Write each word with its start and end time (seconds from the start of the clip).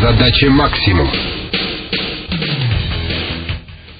Задача 0.00 0.48
максимум. 0.50 1.10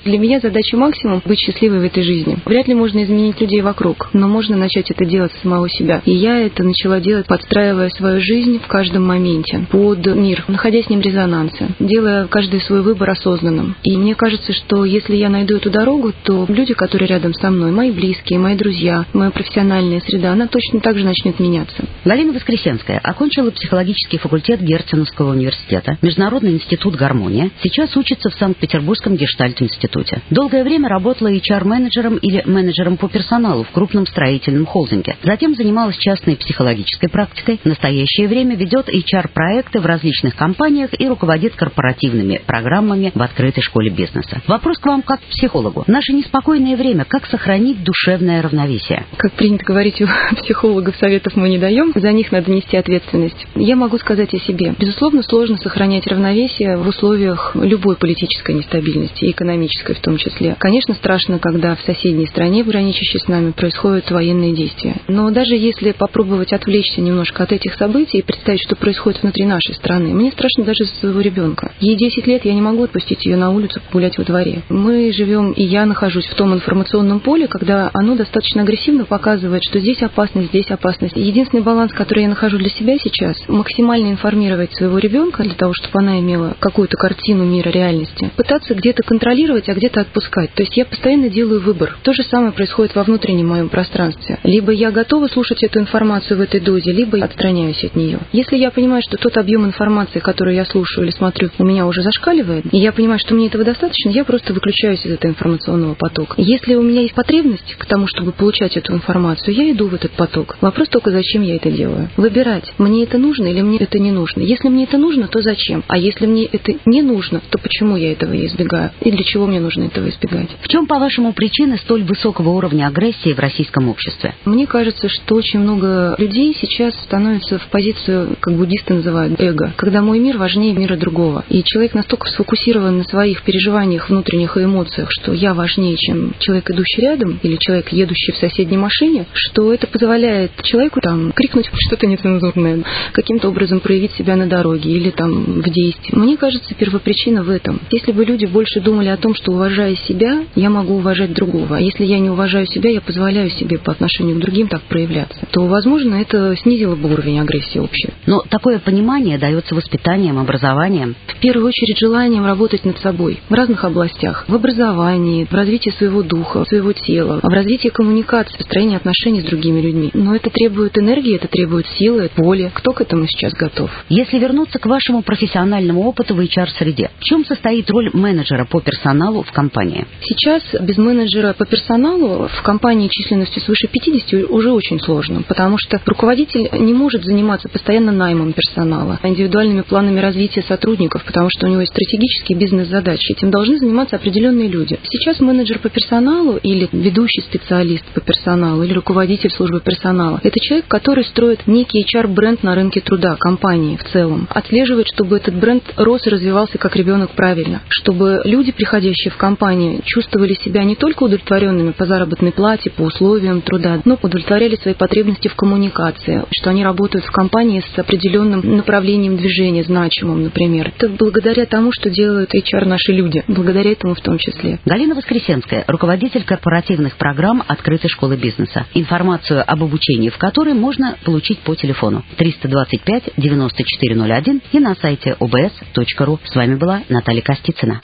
Для 0.09 0.19
меня 0.19 0.41
задача 0.41 0.75
максимум– 0.79 1.21
быть 1.27 1.39
счастливой 1.39 1.81
в 1.81 1.85
этой 1.85 2.03
жизни. 2.03 2.39
Вряд 2.47 2.67
ли 2.67 2.73
можно 2.73 3.05
изменить 3.05 3.39
людей 3.43 3.61
вокруг, 3.61 4.09
но 4.15 4.27
можно 4.27 4.57
начать 4.57 4.91
это 4.91 5.05
делать 5.05 5.33
с 5.33 5.43
самого 5.43 5.69
себя. 5.69 6.01
И 6.07 6.13
я 6.13 6.39
это 6.39 6.65
начала 6.65 6.99
делать, 6.99 7.27
подстраивая 7.27 7.91
свою 7.91 8.19
жизнь 8.19 8.59
в 8.59 8.67
каждом 8.69 9.05
моменте 9.05 9.67
под 9.71 10.07
мир, 10.07 10.47
находясь 10.49 10.87
с 10.87 10.89
ним 10.89 11.03
в 11.03 11.05
резонансе, 11.05 11.69
делая 11.79 12.27
каждый 12.27 12.63
свой 12.63 12.81
выбор 12.81 13.11
осознанным. 13.11 13.77
И 13.83 13.99
мне 13.99 14.15
кажется, 14.15 14.55
что 14.55 14.87
если 14.87 15.15
я 15.15 15.29
найду 15.29 15.57
эту 15.57 15.69
дорогу, 15.69 16.15
то 16.25 16.47
люди, 16.49 16.73
которые 16.73 17.09
рядом 17.09 17.35
со 17.35 17.51
мной, 17.51 17.71
мои 17.71 17.91
близкие, 17.91 18.39
мои 18.39 18.57
друзья, 18.57 19.05
моя 19.13 19.31
профессиональная 19.31 20.01
среда, 20.01 20.33
она 20.33 20.47
точно 20.47 20.81
так 20.81 20.97
же 20.97 21.05
начнет 21.05 21.39
меняться. 21.39 21.85
Галина 22.07 22.33
Воскресенская 22.33 22.99
окончила 23.05 23.51
психологический 23.51 24.17
факультет 24.17 24.63
Герценовского 24.63 25.33
университета, 25.33 25.99
Международный 26.01 26.53
институт 26.53 26.97
«Гармония», 26.97 27.51
сейчас 27.63 27.95
учится 27.95 28.31
в 28.31 28.35
Санкт-Петербургском 28.37 29.15
гештальт-институте 29.15 29.98
институте. 29.99 30.23
Долгое 30.31 30.65
время 30.65 30.89
работала 30.89 31.33
HR-менеджером 31.33 32.17
или 32.19 32.43
менеджером 32.47 32.97
по 32.97 33.09
персоналу 33.09 33.65
в 33.65 33.71
крупном 33.71 34.07
строительном 34.07 34.67
холдинге. 34.67 35.17
Затем 35.23 35.55
занималась 35.55 35.97
частной 35.97 36.37
психологической 36.37 37.09
практикой. 37.09 37.61
В 37.63 37.67
настоящее 37.67 38.29
время 38.29 38.57
ведет 38.57 38.89
HR-проекты 38.89 39.81
в 39.81 39.87
различных 39.87 40.37
компаниях 40.37 40.91
и 40.99 41.09
руководит 41.09 41.55
корпоративными 41.55 42.41
программами 42.47 43.13
в 43.15 43.23
открытой 43.23 43.63
школе 43.63 43.91
бизнеса. 43.91 44.41
Вопрос 44.47 44.79
к 44.79 44.87
вам 44.87 45.03
как 45.03 45.21
к 45.21 45.25
психологу. 45.25 45.85
В 45.87 45.89
наше 45.89 46.13
неспокойное 46.13 46.77
время 46.77 47.05
как 47.05 47.27
сохранить 47.27 47.83
душевное 47.83 48.43
равновесие? 48.43 49.05
Как 49.17 49.33
принято 49.33 49.65
говорить, 49.65 50.01
у 50.01 50.07
психологов 50.43 50.97
советов 50.97 51.37
мы 51.37 51.49
не 51.49 51.59
даем, 51.59 51.93
за 51.95 52.13
них 52.13 52.33
надо 52.33 52.51
нести 52.51 52.77
ответственность. 52.77 53.47
Я 53.55 53.77
могу 53.77 53.99
сказать 53.99 54.33
о 54.35 54.39
себе. 54.39 54.75
Безусловно, 54.79 55.23
сложно 55.23 55.57
сохранять 55.57 56.07
равновесие 56.07 56.77
в 56.77 56.87
условиях 56.87 57.53
любой 57.55 57.97
политической 57.97 58.55
нестабильности 58.55 59.25
и 59.25 59.31
экономической 59.31 59.88
экономической 59.89 59.95
в 59.95 60.01
том 60.01 60.17
числе. 60.17 60.57
Конечно, 60.59 60.95
страшно, 60.95 61.39
когда 61.39 61.75
в 61.75 61.81
соседней 61.83 62.27
стране, 62.27 62.65
граничащей 62.65 63.21
с 63.21 63.29
нами, 63.29 63.53
происходят 63.53 64.11
военные 64.11 64.55
действия. 64.55 64.98
Но 65.09 65.31
даже 65.31 65.55
если 65.55 65.93
попробовать 65.93 66.53
отвлечься 66.53 67.01
немножко 67.01 67.43
от 67.43 67.53
этих 67.53 67.75
событий 67.75 68.19
и 68.19 68.23
представить, 68.23 68.61
что 68.61 68.77
происходит 68.77 69.23
внутри 69.23 69.47
нашей 69.47 69.75
страны, 69.75 70.15
мне 70.15 70.31
страшно 70.31 70.65
даже 70.65 70.85
за 70.85 70.95
своего 71.01 71.21
ребенка. 71.21 71.73
Ей 71.81 71.97
10 71.97 72.27
лет, 72.27 72.45
я 72.45 72.53
не 72.53 72.61
могу 72.61 72.85
отпустить 72.85 73.25
ее 73.25 73.37
на 73.37 73.51
улицу 73.51 73.81
погулять 73.81 74.19
во 74.19 74.25
дворе. 74.25 74.63
Мы 74.69 75.11
живем, 75.13 75.53
и 75.53 75.65
я 75.65 75.87
нахожусь 75.87 76.27
в 76.27 76.35
том 76.35 76.53
информационном 76.53 77.21
поле, 77.21 77.49
когда 77.49 77.91
оно 77.95 78.17
достаточно 78.17 78.63
агрессивно 78.63 79.07
показывает, 79.07 79.65
что 79.65 79.79
здесь 79.79 80.03
опасность, 80.03 80.49
здесь 80.49 80.71
опасность. 80.71 81.17
Единственный 81.17 81.63
баланс, 81.63 81.93
который 81.93 82.25
я 82.25 82.29
нахожу 82.29 82.59
для 82.59 82.69
себя 82.69 82.99
сейчас, 82.99 83.37
максимально 83.49 84.11
информировать 84.11 84.75
своего 84.75 84.99
ребенка 84.99 85.43
для 85.43 85.55
того, 85.55 85.73
чтобы 85.73 86.01
она 86.01 86.21
имела 86.21 86.55
какую-то 86.61 86.99
картину 86.99 87.45
мира 87.45 87.71
реальности, 87.71 88.31
пытаться 88.37 88.75
где-то 88.75 89.03
контролировать, 89.03 89.71
а 89.71 89.75
где-то 89.75 90.03
отпускать. 90.03 90.53
То 90.53 90.63
есть 90.63 90.77
я 90.77 90.85
постоянно 90.85 91.31
делаю 91.31 91.63
выбор. 91.63 91.97
То 92.03 92.13
же 92.13 92.23
самое 92.25 92.53
происходит 92.53 92.95
во 92.95 93.05
внутреннем 93.05 93.49
моем 93.49 93.71
пространстве. 93.71 94.39
Либо 94.43 94.71
я 94.73 94.91
готова 94.99 95.29
слушать 95.29 95.63
эту 95.63 95.79
информацию 95.81 96.39
в 96.39 96.41
этой 96.41 96.61
дозе, 96.61 96.93
либо 96.93 97.23
отстраняюсь 97.25 97.83
от 97.85 97.95
нее. 97.95 98.19
Если 98.33 98.57
я 98.57 98.71
понимаю, 98.71 99.03
что 99.03 99.17
тот 99.17 99.37
объем 99.37 99.65
информации, 99.65 100.19
который 100.19 100.57
я 100.57 100.65
слушаю 100.65 101.05
или 101.05 101.13
смотрю, 101.13 101.51
у 101.59 101.65
меня 101.65 101.87
уже 101.87 102.03
зашкаливает, 102.03 102.65
и 102.73 102.79
я 102.79 102.93
понимаю, 102.93 103.19
что 103.19 103.35
мне 103.35 103.47
этого 103.47 103.65
достаточно, 103.65 104.11
я 104.11 104.25
просто 104.25 104.53
выключаюсь 104.53 105.05
из 105.05 105.13
этого 105.13 105.31
информационного 105.31 105.95
потока. 105.95 106.35
Если 106.37 106.75
у 106.75 106.83
меня 106.83 107.03
есть 107.03 107.15
потребность 107.15 107.77
к 107.79 107.87
тому, 107.87 108.07
чтобы 108.07 108.33
получать 108.33 108.77
эту 108.77 108.93
информацию, 108.93 109.55
я 109.55 109.71
иду 109.71 109.89
в 109.89 109.95
этот 109.95 110.13
поток. 110.13 110.57
Вопрос 110.61 110.89
только, 110.89 111.11
зачем 111.11 111.43
я 111.43 111.57
это 111.57 111.71
делаю. 111.71 112.11
Выбирать, 112.17 112.73
мне 112.79 113.05
это 113.05 113.19
нужно 113.19 113.47
или 113.47 113.63
мне 113.63 113.79
это 113.79 113.99
не 113.99 114.11
нужно. 114.11 114.41
Если 114.41 114.69
мне 114.69 114.85
это 114.85 114.99
нужно, 114.99 115.29
то 115.29 115.41
зачем? 115.43 115.85
А 115.89 115.97
если 115.97 116.27
мне 116.27 116.45
это 116.45 116.75
не 116.85 117.03
нужно, 117.03 117.41
то 117.51 117.59
почему 117.59 117.97
я 117.97 118.13
этого 118.13 118.35
избегаю? 118.47 118.91
И 119.01 119.11
для 119.11 119.25
чего 119.25 119.47
мне 119.47 119.61
нужно 119.61 119.69
нужно 119.69 119.85
этого 119.85 120.09
избегать. 120.09 120.49
В 120.63 120.69
чем, 120.69 120.87
по-вашему, 120.87 121.33
причина 121.33 121.77
столь 121.77 122.05
высокого 122.05 122.51
уровня 122.51 122.87
агрессии 122.87 123.33
в 123.33 123.39
российском 123.39 123.89
обществе? 123.89 124.35
Мне 124.45 124.67
кажется, 124.67 124.88
что 124.97 125.35
очень 125.35 125.61
много 125.61 126.15
людей 126.19 126.57
сейчас 126.61 126.95
становятся 127.05 127.59
в 127.59 127.67
позицию, 127.69 128.37
как 128.41 128.55
буддисты 128.55 128.95
называют, 128.95 129.41
эго, 129.41 129.73
когда 129.77 130.03
мой 130.03 130.19
мир 130.19 130.39
важнее 130.39 130.75
мира 130.75 130.97
другого. 130.97 131.45
И 131.49 131.63
человек 131.65 131.95
настолько 131.95 132.29
сфокусирован 132.29 132.99
на 132.99 133.05
своих 133.05 133.43
переживаниях 133.43 134.09
внутренних 134.09 134.57
и 134.57 134.65
эмоциях, 134.65 135.09
что 135.11 135.33
я 135.33 135.55
важнее, 135.55 135.97
чем 135.97 136.35
человек, 136.39 136.71
идущий 136.71 137.03
рядом, 137.03 137.39
или 137.43 137.57
человек, 137.59 137.93
едущий 137.93 138.33
в 138.33 138.37
соседней 138.37 138.77
машине, 138.77 139.27
что 139.33 139.73
это 139.73 139.87
позволяет 139.87 140.53
человеку 140.63 141.01
там 141.01 141.33
крикнуть 141.33 141.69
что-то 141.75 142.07
нецензурное, 142.07 142.85
каким-то 143.13 143.49
образом 143.49 143.81
проявить 143.81 144.13
себя 144.13 144.37
на 144.37 144.47
дороге 144.47 144.91
или 144.91 145.11
там 145.11 145.61
в 145.61 145.71
действии. 145.71 146.15
Мне 146.15 146.37
кажется, 146.37 146.75
первопричина 146.75 147.43
в 147.43 147.51
этом. 147.51 147.81
Если 147.91 148.13
бы 148.13 148.25
люди 148.25 148.47
больше 148.47 148.81
думали 148.81 149.09
о 149.09 149.17
том, 149.17 149.35
что 149.35 149.53
уважая 149.53 149.97
себя, 149.97 150.45
я 150.55 150.71
могу 150.71 150.97
уважать 150.97 151.33
другого. 151.33 151.77
А 151.77 151.81
если 151.81 152.05
я 152.05 152.19
не 152.19 152.31
уважаю 152.31 152.67
себя, 152.67 152.91
я 152.91 153.01
позволяю 153.01 153.51
себе 153.51 153.79
по 153.79 153.93
отношению 153.93 154.37
к 154.37 154.41
другим 154.41 154.69
так 154.79 154.89
проявляться, 154.89 155.41
то, 155.51 155.67
возможно, 155.67 156.15
это 156.15 156.55
снизило 156.57 156.95
бы 156.95 157.13
уровень 157.13 157.41
агрессии 157.41 157.79
общей. 157.79 158.11
Но 158.27 158.43
такое 158.49 158.79
понимание 158.79 159.39
дается 159.39 159.75
воспитанием, 159.75 160.39
образованием. 160.39 161.17
В 161.27 161.41
первую 161.41 161.67
очередь 161.67 161.99
желанием 161.99 162.45
работать 162.45 162.85
над 162.85 162.99
собой 162.99 163.41
в 163.49 163.53
разных 163.53 163.85
областях. 163.85 164.45
В 164.49 164.55
образовании, 164.55 165.45
в 165.45 165.53
развитии 165.53 165.91
своего 165.91 166.23
духа, 166.23 166.65
своего 166.65 166.93
тела, 166.93 167.41
в 167.43 167.49
развитии 167.49 167.89
коммуникации, 167.89 168.57
построении 168.57 168.97
отношений 168.97 169.41
с 169.41 169.45
другими 169.45 169.81
людьми. 169.81 170.11
Но 170.15 170.35
это 170.35 170.51
требует 170.51 170.97
энергии, 170.97 171.37
это 171.37 171.49
требует 171.49 171.87
силы, 171.99 172.31
воли. 172.37 172.71
Кто 172.75 172.93
к 172.93 173.01
этому 173.01 173.27
сейчас 173.27 173.53
готов? 173.55 173.91
Если 174.09 174.39
вернуться 174.39 174.79
к 174.79 174.87
вашему 174.87 175.23
профессиональному 175.23 176.03
опыту 176.07 176.35
в 176.35 176.41
HR-среде, 176.41 177.11
в 177.19 177.25
чем 177.25 177.45
состоит 177.45 177.91
роль 177.91 178.11
менеджера 178.13 178.65
по 178.65 178.81
персоналу 178.81 179.43
в 179.43 179.53
компании? 179.53 180.07
Сейчас 180.21 180.63
без 180.81 180.97
менеджера 180.99 181.53
по 181.53 181.65
персоналу 181.67 182.49
в 182.49 182.63
компании 182.63 183.09
численностью 183.09 183.63
свыше 183.63 183.89
50 183.89 184.51
уже 184.51 184.68
очень 184.71 185.01
сложно, 185.01 185.43
потому 185.43 185.77
что 185.79 186.01
руководитель 186.07 186.69
не 186.73 186.95
может 186.95 187.25
заниматься 187.25 187.69
постоянно 187.69 188.13
наймом 188.13 188.53
персонала, 188.53 189.19
индивидуальными 189.23 189.83
планами 189.83 190.21
развития 190.21 190.63
сотрудников, 190.63 191.25
потому 191.25 191.49
что 191.51 191.67
у 191.67 191.71
него 191.71 191.81
есть 191.81 191.93
стратегические 191.93 192.59
бизнес-задачи. 192.59 193.33
Этим 193.33 193.51
должны 193.51 193.79
заниматься 193.79 194.17
определенные 194.17 194.69
люди. 194.69 194.99
Сейчас 195.05 195.41
менеджер 195.41 195.79
по 195.79 195.89
персоналу 195.89 196.57
или 196.63 196.89
ведущий 196.93 197.43
специалист 197.43 198.05
по 198.15 198.21
персоналу 198.21 198.83
или 198.83 198.93
руководитель 198.93 199.51
службы 199.51 199.81
персонала– 199.81 200.41
это 200.43 200.59
человек, 200.61 200.87
который 200.89 201.25
строит 201.25 201.67
некий 201.67 202.05
HR-бренд 202.05 202.63
на 202.63 202.75
рынке 202.75 203.01
труда 203.01 203.37
компании 203.39 203.97
в 203.97 204.05
целом, 204.13 204.49
отслеживает, 204.51 205.09
чтобы 205.09 205.37
этот 205.37 205.55
бренд 205.55 205.83
рос 205.97 206.27
и 206.27 206.31
развивался 206.31 206.79
как 206.79 206.97
ребенок 206.97 207.31
правильно, 207.33 207.83
чтобы 207.89 208.41
люди, 208.45 208.73
приходящие 208.73 209.31
в 209.31 209.37
компании 209.37 210.01
чувствовали 210.05 210.55
себя 210.55 210.85
не 210.85 210.97
только 210.97 211.25
удовлетворенными 211.25 211.93
по 211.93 212.07
заработной 212.07 212.53
плате, 212.53 212.91
по 212.91 213.03
условиям 213.03 213.61
труда, 213.63 214.01
но 214.05 214.17
удовлетворяли 214.59 214.77
свои 214.83 214.95
потребности 214.95 215.49
в 215.49 215.55
коммуникации, 215.55 216.45
что 216.51 216.71
они 216.71 216.85
работают 216.85 217.25
в 217.25 217.31
компании 217.31 217.83
с 217.95 217.99
определенным 217.99 218.77
направлением 218.77 219.37
движения, 219.37 219.85
значимым, 219.85 220.43
например. 220.43 220.93
Это 220.97 221.09
благодаря 221.09 221.67
тому, 221.67 221.93
что 221.93 222.11
делают 222.11 222.51
HR 222.55 222.85
наши 222.85 223.13
люди, 223.13 223.45
благодаря 223.49 223.93
этому 223.93 224.15
в 224.15 224.21
том 224.21 224.39
числе. 224.39 224.79
Галина 224.85 225.15
Воскресенская, 225.15 225.85
руководитель 225.87 226.45
корпоративных 226.45 227.17
программ 227.17 227.63
открытой 227.67 228.11
школы 228.11 228.37
бизнеса. 228.37 228.87
Информацию 228.95 229.65
об 229.67 229.83
обучении 229.83 230.29
в 230.29 230.39
которой 230.39 230.75
можно 230.75 231.17
получить 231.25 231.61
по 231.61 231.75
телефону 231.75 232.25
325 232.37 233.35
9401 233.37 234.63
и 234.73 234.81
на 234.81 234.95
сайте 234.97 235.37
obs.ru. 235.39 236.39
С 236.45 236.55
вами 236.55 236.75
была 236.75 237.03
Наталья 237.09 237.43
Костицына. 237.43 238.01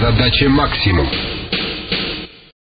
Задача 0.00 0.48
максимум. 0.48 1.06